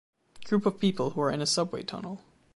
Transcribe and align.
Group 0.45 0.65
of 0.65 0.79
people 0.79 1.11
who 1.11 1.21
are 1.21 1.29
in 1.29 1.43
a 1.43 1.45
subway 1.45 1.83
tunnel 1.83 2.21